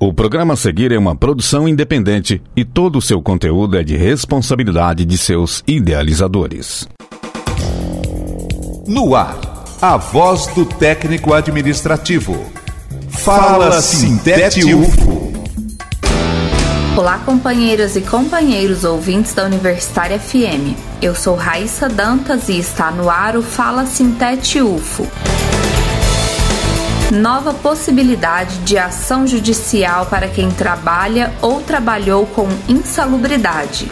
O 0.00 0.14
programa 0.14 0.54
a 0.54 0.56
seguir 0.56 0.92
é 0.92 0.96
uma 0.96 1.16
produção 1.16 1.66
independente 1.66 2.40
e 2.54 2.64
todo 2.64 2.98
o 2.98 3.02
seu 3.02 3.20
conteúdo 3.20 3.76
é 3.76 3.82
de 3.82 3.96
responsabilidade 3.96 5.04
de 5.04 5.18
seus 5.18 5.64
idealizadores. 5.66 6.86
No 8.86 9.16
ar, 9.16 9.36
a 9.82 9.96
voz 9.96 10.46
do 10.54 10.64
técnico 10.64 11.34
administrativo. 11.34 12.46
Fala 13.08 13.82
Sintete 13.82 14.72
UFO. 14.72 15.32
Olá, 16.96 17.18
companheiras 17.26 17.96
e 17.96 18.00
companheiros 18.00 18.84
ouvintes 18.84 19.34
da 19.34 19.46
Universitária 19.46 20.20
FM. 20.20 20.78
Eu 21.02 21.16
sou 21.16 21.34
Raíssa 21.34 21.88
Dantas 21.88 22.48
e 22.48 22.56
está 22.56 22.92
no 22.92 23.10
ar 23.10 23.36
o 23.36 23.42
Fala 23.42 23.84
Sintete 23.84 24.62
UFO 24.62 25.08
nova 27.10 27.54
possibilidade 27.54 28.58
de 28.58 28.76
ação 28.76 29.26
judicial 29.26 30.06
para 30.06 30.28
quem 30.28 30.50
trabalha 30.50 31.32
ou 31.40 31.60
trabalhou 31.62 32.26
com 32.26 32.46
insalubridade. 32.68 33.90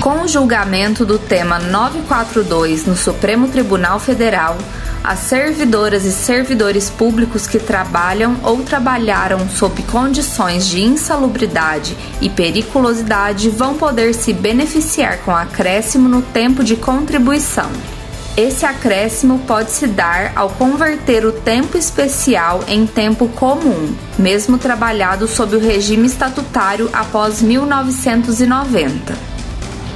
Com 0.00 0.22
o 0.22 0.28
julgamento 0.28 1.04
do 1.04 1.18
tema 1.18 1.58
942 1.58 2.86
no 2.86 2.96
Supremo 2.96 3.48
Tribunal 3.48 3.98
Federal, 3.98 4.56
as 5.02 5.18
servidoras 5.20 6.04
e 6.04 6.12
servidores 6.12 6.88
públicos 6.88 7.46
que 7.46 7.58
trabalham 7.58 8.36
ou 8.44 8.62
trabalharam 8.62 9.48
sob 9.48 9.82
condições 9.82 10.68
de 10.68 10.82
insalubridade 10.82 11.96
e 12.20 12.30
periculosidade 12.30 13.50
vão 13.50 13.74
poder 13.74 14.14
se 14.14 14.32
beneficiar 14.32 15.18
com 15.18 15.34
acréscimo 15.34 16.08
no 16.08 16.22
tempo 16.22 16.62
de 16.62 16.76
contribuição. 16.76 17.97
Esse 18.38 18.64
acréscimo 18.64 19.40
pode 19.40 19.72
se 19.72 19.88
dar 19.88 20.30
ao 20.36 20.48
converter 20.50 21.26
o 21.26 21.32
tempo 21.32 21.76
especial 21.76 22.62
em 22.68 22.86
tempo 22.86 23.26
comum, 23.30 23.92
mesmo 24.16 24.56
trabalhado 24.58 25.26
sob 25.26 25.56
o 25.56 25.58
regime 25.58 26.06
estatutário 26.06 26.88
após 26.92 27.42
1990. 27.42 29.12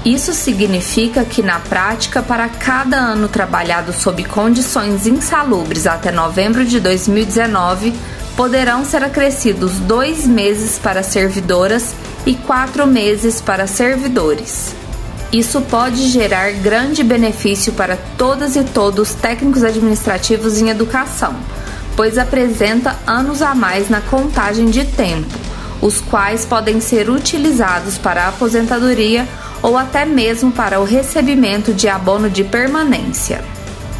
Isso 0.04 0.32
significa 0.32 1.24
que, 1.24 1.40
na 1.40 1.60
prática, 1.60 2.20
para 2.20 2.48
cada 2.48 2.96
ano 2.96 3.28
trabalhado 3.28 3.92
sob 3.92 4.24
condições 4.24 5.06
insalubres 5.06 5.86
até 5.86 6.10
novembro 6.10 6.64
de 6.64 6.80
2019, 6.80 7.94
poderão 8.36 8.84
ser 8.84 9.04
acrescidos 9.04 9.78
dois 9.78 10.26
meses 10.26 10.80
para 10.80 11.04
servidoras 11.04 11.94
e 12.26 12.34
quatro 12.34 12.88
meses 12.88 13.40
para 13.40 13.68
servidores. 13.68 14.74
Isso 15.32 15.62
pode 15.62 16.08
gerar 16.10 16.52
grande 16.52 17.02
benefício 17.02 17.72
para 17.72 17.96
todas 18.18 18.54
e 18.54 18.62
todos 18.62 19.14
técnicos 19.14 19.64
administrativos 19.64 20.60
em 20.60 20.68
educação, 20.68 21.34
pois 21.96 22.18
apresenta 22.18 22.98
anos 23.06 23.40
a 23.40 23.54
mais 23.54 23.88
na 23.88 24.02
contagem 24.02 24.66
de 24.66 24.84
tempo, 24.84 25.32
os 25.80 26.02
quais 26.02 26.44
podem 26.44 26.82
ser 26.82 27.08
utilizados 27.08 27.96
para 27.96 28.24
a 28.24 28.28
aposentadoria 28.28 29.26
ou 29.62 29.78
até 29.78 30.04
mesmo 30.04 30.52
para 30.52 30.78
o 30.78 30.84
recebimento 30.84 31.72
de 31.72 31.88
abono 31.88 32.28
de 32.28 32.44
permanência. 32.44 33.42